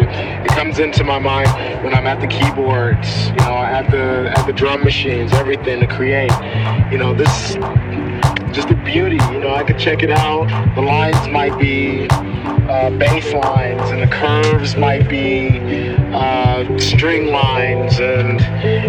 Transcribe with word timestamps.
It 0.00 0.48
comes 0.48 0.78
into 0.78 1.04
my 1.04 1.18
mind 1.18 1.48
when 1.84 1.94
I'm 1.94 2.06
at 2.06 2.20
the 2.20 2.26
keyboards, 2.26 3.28
you 3.28 3.36
know, 3.36 3.56
at 3.56 3.90
the 3.90 4.32
at 4.36 4.46
the 4.46 4.52
drum 4.52 4.82
machines, 4.82 5.32
everything 5.32 5.80
to 5.80 5.86
create. 5.86 6.32
You 6.90 6.98
know, 6.98 7.14
this 7.14 7.56
just 8.52 8.68
the 8.68 8.74
beauty. 8.84 9.18
You 9.32 9.40
know, 9.40 9.54
I 9.54 9.64
could 9.64 9.78
check 9.78 10.02
it 10.02 10.10
out. 10.10 10.46
The 10.74 10.82
lines 10.82 11.28
might 11.28 11.58
be 11.58 12.06
uh, 12.10 12.90
bass 12.90 13.32
lines, 13.32 13.90
and 13.90 14.02
the 14.02 14.06
curves 14.06 14.76
might 14.76 15.08
be 15.08 15.58
uh, 16.12 16.78
string 16.78 17.26
lines, 17.26 17.98
and 18.00 18.40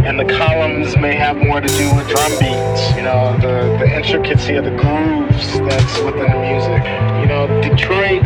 and 0.05 0.19
the 0.19 0.25
columns 0.25 0.97
may 0.97 1.15
have 1.15 1.37
more 1.37 1.61
to 1.61 1.67
do 1.67 1.95
with 1.95 2.07
drum 2.07 2.31
beats. 2.39 2.95
You 2.95 3.03
know, 3.03 3.35
the 3.39 3.77
the 3.79 3.95
intricacy 3.95 4.55
of 4.55 4.65
the 4.65 4.71
grooves 4.71 5.59
that's 5.59 5.99
within 5.99 6.31
the 6.31 6.39
music. 6.39 6.83
You 7.21 7.27
know, 7.27 7.47
Detroit 7.61 8.23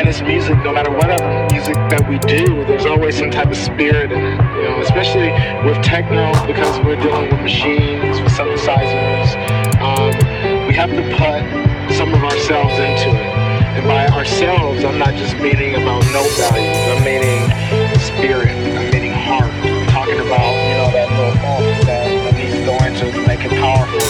and 0.00 0.08
its 0.08 0.22
music, 0.22 0.56
no 0.64 0.72
matter 0.72 0.90
whatever 0.90 1.28
music 1.52 1.74
that 1.92 2.00
we 2.08 2.16
do, 2.20 2.64
there's 2.64 2.86
always 2.86 3.14
some 3.18 3.30
type 3.30 3.48
of 3.48 3.56
spirit 3.56 4.10
in 4.10 4.24
it. 4.24 4.40
You 4.56 4.62
know, 4.64 4.80
especially 4.80 5.28
with 5.68 5.76
techno 5.84 6.32
because 6.46 6.80
we're 6.80 6.96
dealing 6.96 7.28
with 7.28 7.40
machines, 7.44 8.16
with 8.16 8.32
synthesizers. 8.32 9.36
Um, 9.76 10.16
we 10.66 10.72
have 10.72 10.88
to 10.88 11.04
put 11.20 11.44
some 11.92 12.14
of 12.14 12.24
ourselves 12.24 12.72
into 12.80 13.12
it. 13.12 13.28
And 13.76 13.84
by 13.84 14.08
ourselves, 14.16 14.84
I'm 14.84 14.98
not 14.98 15.12
just 15.20 15.36
meaning 15.36 15.74
about 15.74 16.00
note 16.16 16.32
values. 16.48 16.80
I'm 16.96 17.04
meaning 17.04 17.44
spirit. 18.00 18.56
I'm 18.56 18.90
meaning 18.90 19.12
heart. 19.12 19.52
I'm 19.52 19.86
talking 19.92 20.16
about, 20.16 20.48
you 20.64 20.76
know, 20.80 20.88
that 20.96 21.08
little 21.12 21.84
that 21.84 22.34
needs 22.40 22.56
to 22.56 22.64
go 22.64 22.72
into 22.88 23.12
to 23.12 23.26
make 23.28 23.44
it 23.44 23.52
powerful, 23.60 24.00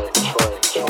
message 0.00 0.32
for 0.32 0.80
you 0.80 0.89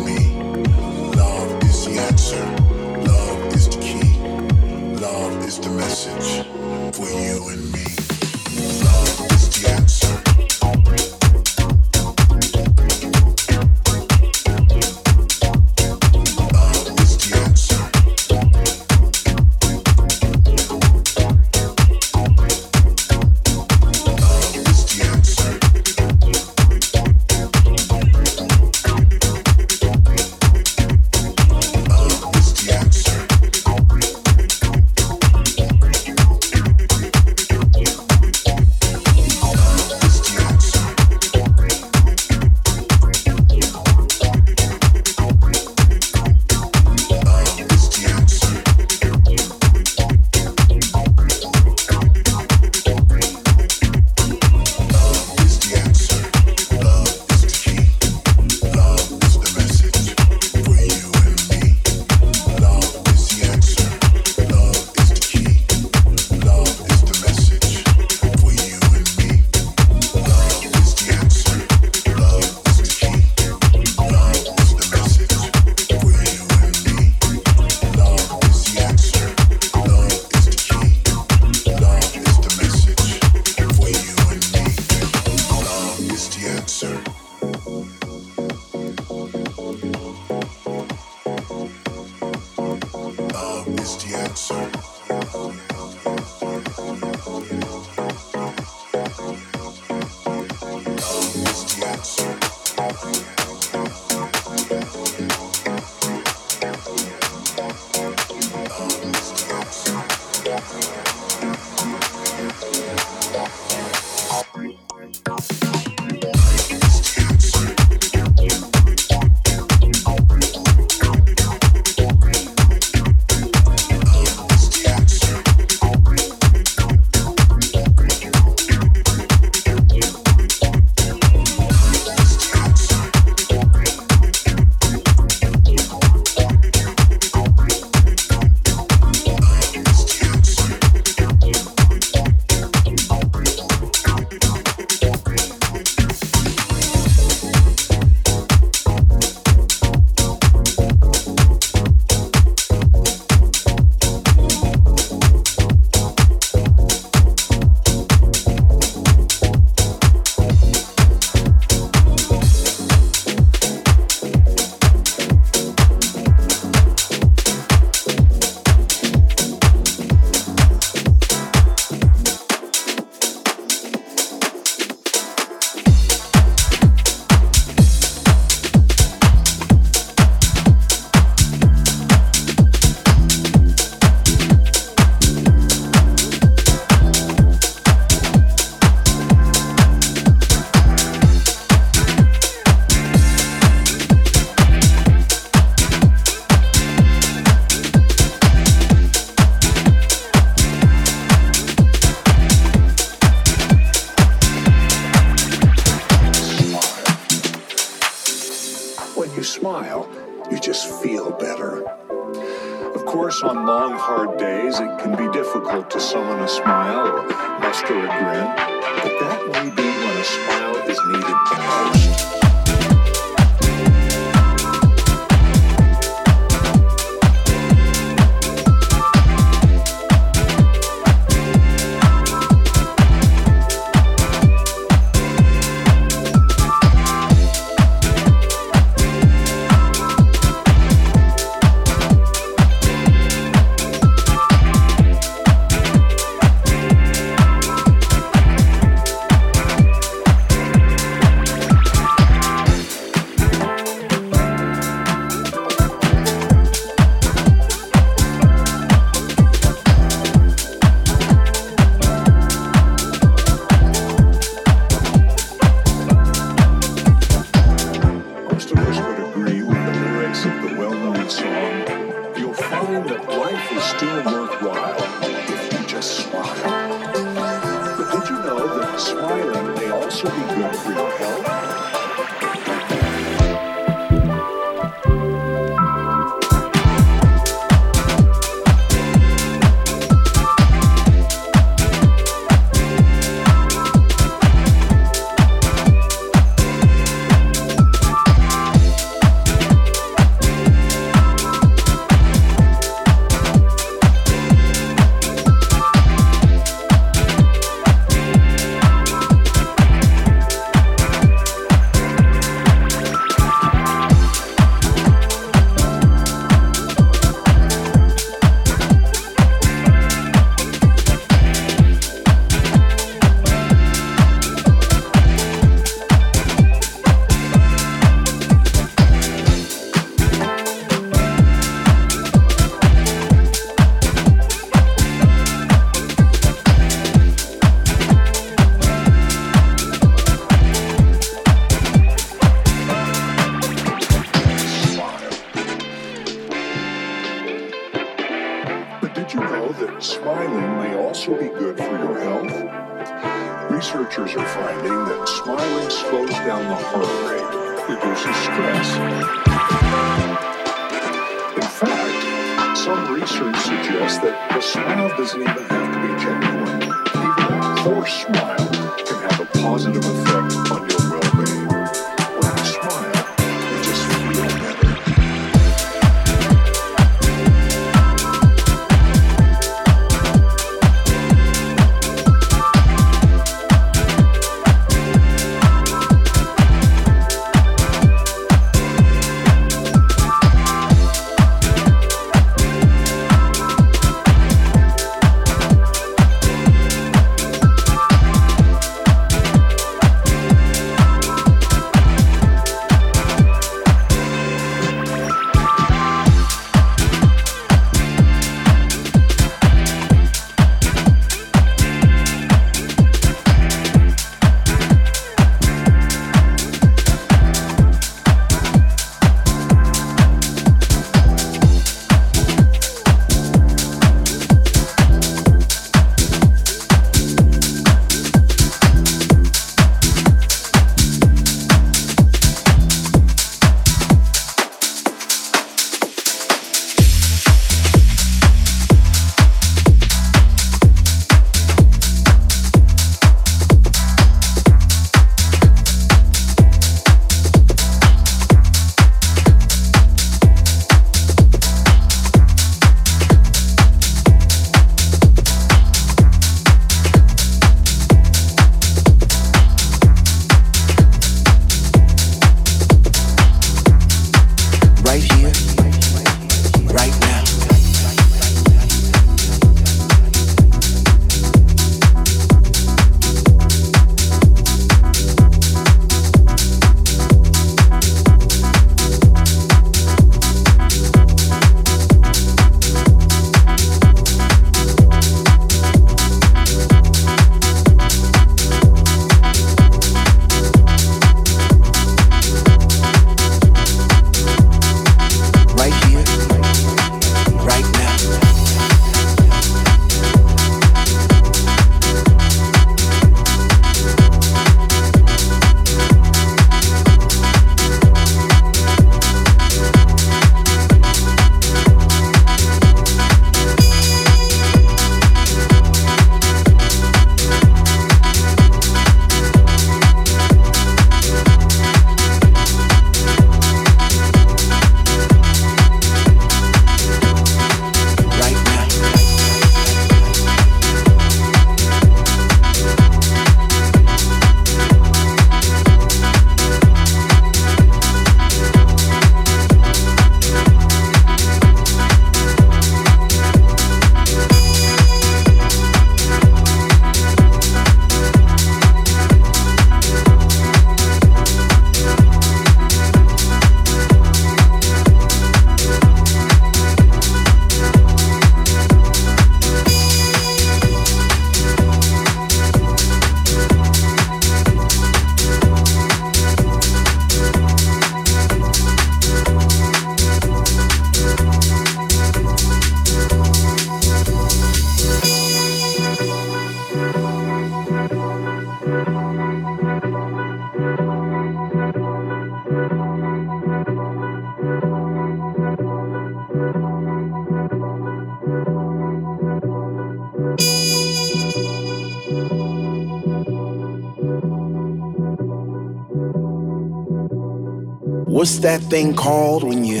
that 598.62 598.80
thing 598.82 599.14
called 599.14 599.64
when 599.64 599.84
you 599.84 600.00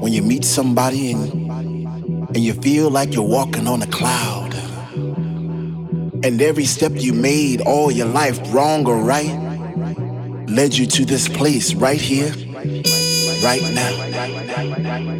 when 0.00 0.12
you 0.12 0.22
meet 0.22 0.44
somebody 0.44 1.12
and 1.12 1.44
and 2.28 2.38
you 2.38 2.52
feel 2.54 2.90
like 2.90 3.14
you're 3.14 3.28
walking 3.28 3.68
on 3.68 3.82
a 3.82 3.86
cloud? 3.86 4.54
And 6.24 6.40
every 6.40 6.64
step 6.64 6.92
you 6.94 7.12
made 7.12 7.60
all 7.60 7.90
your 7.90 8.06
life, 8.06 8.40
wrong 8.52 8.86
or 8.86 8.96
right, 8.96 9.30
led 10.48 10.74
you 10.74 10.86
to 10.86 11.04
this 11.04 11.28
place 11.28 11.74
right 11.74 12.00
here, 12.00 12.32
right 13.44 13.62
now. 13.74 15.13